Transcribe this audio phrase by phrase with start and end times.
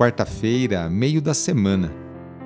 [0.00, 1.92] quarta-feira, meio da semana.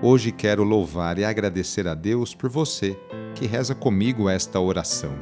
[0.02, 2.98] Hoje quero louvar e agradecer a Deus por você
[3.32, 5.12] que reza comigo esta oração.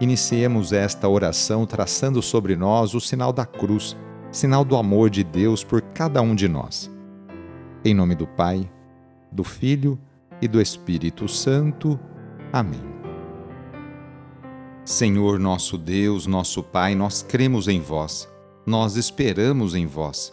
[0.00, 3.94] Iniciemos esta oração traçando sobre nós o sinal da cruz,
[4.30, 6.90] sinal do amor de Deus por cada um de nós.
[7.84, 8.66] Em nome do Pai,
[9.30, 10.00] do Filho
[10.40, 12.00] e do Espírito Santo.
[12.50, 12.80] Amém.
[14.86, 18.26] Senhor nosso Deus, nosso Pai, nós cremos em vós,
[18.64, 20.32] nós esperamos em vós,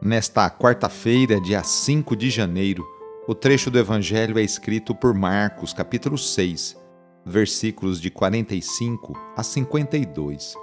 [0.00, 2.86] Nesta quarta-feira, dia 5 de janeiro,
[3.26, 6.76] o trecho do Evangelho é escrito por Marcos, capítulo 6,
[7.24, 10.54] versículos de 45 a 52.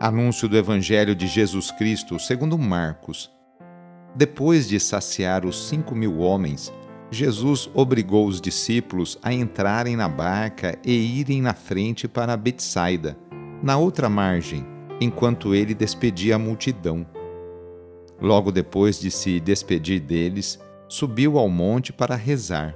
[0.00, 3.30] Anúncio do Evangelho de Jesus Cristo segundo Marcos.
[4.14, 6.72] Depois de saciar os cinco mil homens,
[7.12, 13.16] Jesus obrigou os discípulos a entrarem na barca e irem na frente para Betsaida,
[13.62, 14.66] na outra margem,
[15.00, 17.06] enquanto ele despedia a multidão.
[18.20, 22.74] Logo depois de se despedir deles, subiu ao monte para rezar.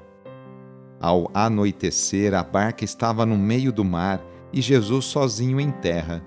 [1.01, 6.23] Ao anoitecer, a barca estava no meio do mar e Jesus sozinho em terra.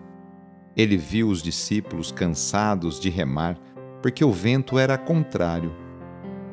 [0.76, 3.60] Ele viu os discípulos cansados de remar,
[4.02, 5.84] porque o vento era contrário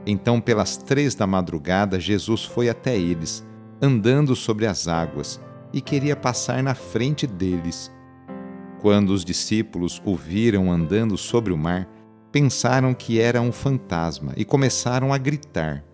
[0.06, 3.47] então, pelas três da madrugada, Jesus foi até eles,
[3.81, 5.41] andando sobre as águas,
[5.72, 7.92] e queria passar na frente deles.
[8.81, 11.86] Quando os discípulos o viram andando sobre o mar,
[12.31, 15.84] pensaram que era um fantasma e começaram a gritar.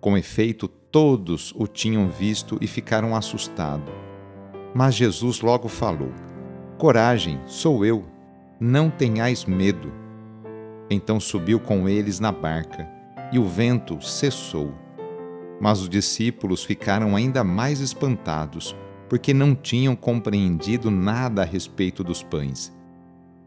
[0.00, 3.92] Com efeito, todos o tinham visto e ficaram assustados.
[4.74, 6.12] Mas Jesus logo falou:
[6.78, 8.04] Coragem, sou eu,
[8.58, 9.92] não tenhais medo.
[10.90, 12.88] Então subiu com eles na barca
[13.32, 14.74] e o vento cessou.
[15.60, 18.76] Mas os discípulos ficaram ainda mais espantados,
[19.08, 22.72] porque não tinham compreendido nada a respeito dos pães.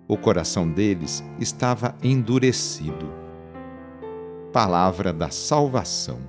[0.07, 3.11] O coração deles estava endurecido.
[4.53, 6.19] Palavra da Salvação.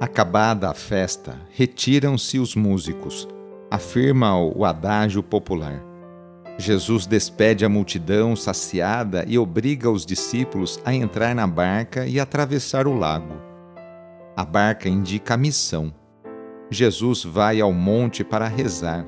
[0.00, 3.28] Acabada a festa, retiram-se os músicos,
[3.70, 5.94] afirma o adágio popular
[6.56, 12.86] Jesus despede a multidão saciada e obriga os discípulos a entrar na barca e atravessar
[12.86, 13.34] o lago.
[14.36, 15.92] A barca indica a missão.
[16.70, 19.04] Jesus vai ao monte para rezar.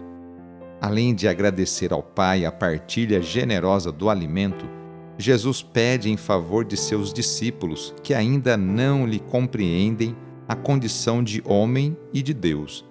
[0.80, 4.68] Além de agradecer ao Pai a partilha generosa do alimento,
[5.18, 10.14] Jesus pede em favor de seus discípulos que ainda não lhe compreendem
[10.46, 12.84] a condição de homem e de Deus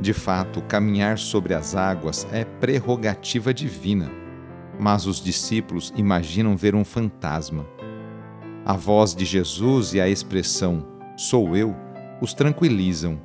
[0.00, 4.10] de fato, caminhar sobre as águas é prerrogativa divina,
[4.78, 7.66] mas os discípulos imaginam ver um fantasma.
[8.64, 11.74] A voz de Jesus e a expressão sou eu
[12.20, 13.20] os tranquilizam.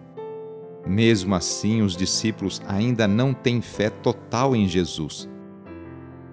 [0.86, 5.30] Mesmo assim, os discípulos ainda não têm fé total em Jesus.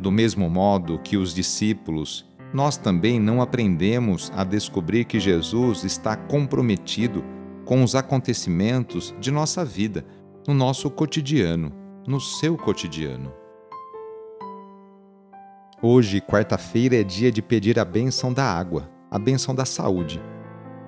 [0.00, 6.16] Do mesmo modo que os discípulos, nós também não aprendemos a descobrir que Jesus está
[6.16, 7.24] comprometido
[7.64, 10.06] com os acontecimentos de nossa vida
[10.46, 11.72] no nosso cotidiano,
[12.06, 13.32] no seu cotidiano.
[15.82, 20.20] Hoje, quarta-feira, é dia de pedir a bênção da água, a bênção da saúde.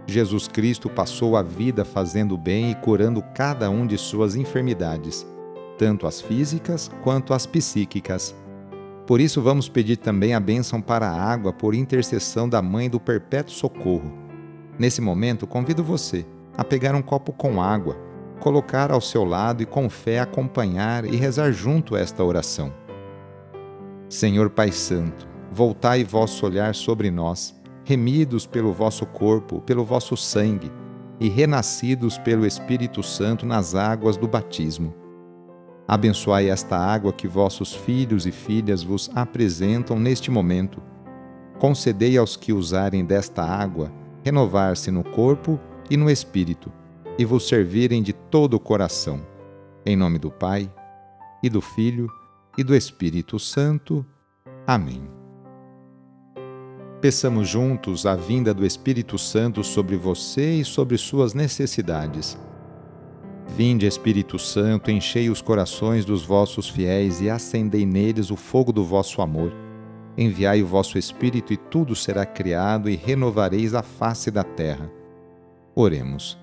[0.09, 5.25] Jesus Cristo passou a vida fazendo bem e curando cada um de suas enfermidades,
[5.79, 8.35] tanto as físicas quanto as psíquicas.
[9.07, 12.99] Por isso, vamos pedir também a bênção para a água por intercessão da Mãe do
[12.99, 14.13] Perpétuo Socorro.
[14.79, 16.27] Nesse momento, convido você
[16.57, 18.09] a pegar um copo com água
[18.39, 22.73] colocar ao seu lado e com fé acompanhar e rezar junto esta oração.
[24.09, 27.58] Senhor Pai Santo, voltai vosso olhar sobre nós,
[27.89, 30.71] remidos pelo vosso corpo, pelo vosso sangue,
[31.19, 34.95] e renascidos pelo Espírito Santo nas águas do batismo.
[35.89, 40.83] Abençoai esta água que vossos filhos e filhas vos apresentam neste momento.
[41.59, 43.91] Concedei aos que usarem desta água
[44.23, 45.59] renovar-se no corpo
[45.91, 46.71] e no espírito
[47.19, 49.27] e vos servirem de todo o coração.
[49.87, 50.71] Em nome do Pai,
[51.43, 52.07] e do Filho,
[52.59, 54.05] e do Espírito Santo.
[54.67, 55.18] Amém.
[57.01, 62.37] Peçamos juntos a vinda do Espírito Santo sobre você e sobre suas necessidades.
[63.47, 68.85] Vinde, Espírito Santo, enchei os corações dos vossos fiéis e acendei neles o fogo do
[68.85, 69.53] vosso amor.
[70.17, 74.91] Enviai o vosso Espírito e tudo será criado e renovareis a face da terra.
[75.77, 76.37] Oremos.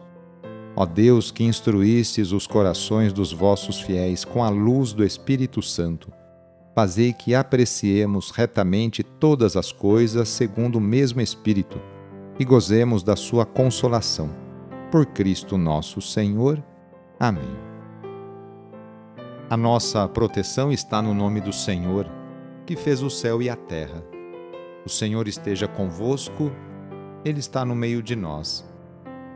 [0.74, 6.14] Ó Deus, que instruístes os corações dos vossos fiéis com a luz do Espírito Santo,
[6.76, 11.82] fazei que apreciemos retamente todas as coisas segundo o mesmo Espírito
[12.38, 14.30] e gozemos da sua consolação.
[14.92, 16.62] Por Cristo nosso Senhor.
[17.18, 17.56] Amém.
[19.50, 22.12] A nossa proteção está no nome do Senhor,
[22.66, 24.04] que fez o céu e a terra.
[24.86, 26.52] O Senhor esteja convosco,
[27.24, 28.68] Ele está no meio de nós.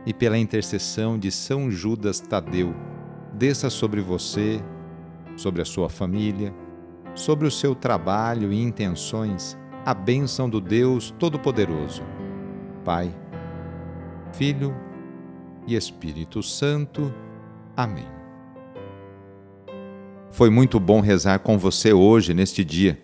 [0.04, 2.74] E pela intercessão de São Judas Tadeu,
[3.32, 4.62] desça sobre você,
[5.36, 6.52] sobre a sua família,
[7.14, 12.02] sobre o seu trabalho e intenções, a bênção do Deus Todo-Poderoso.
[12.84, 13.14] Pai,
[14.32, 14.74] Filho
[15.66, 17.12] e Espírito Santo.
[17.76, 18.06] Amém.
[20.30, 23.02] Foi muito bom rezar com você hoje, neste dia.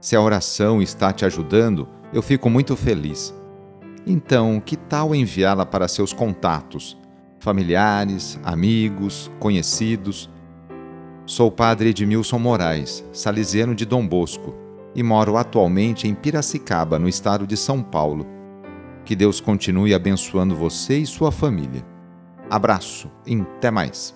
[0.00, 3.34] Se a oração está te ajudando, eu fico muito feliz.
[4.06, 6.96] Então, que tal enviá-la para seus contatos,
[7.40, 10.30] familiares, amigos, conhecidos?
[11.28, 14.54] Sou padre Edmilson Moraes, salesiano de Dom Bosco,
[14.94, 18.24] e moro atualmente em Piracicaba, no estado de São Paulo.
[19.04, 21.84] Que Deus continue abençoando você e sua família.
[22.48, 24.15] Abraço e até mais.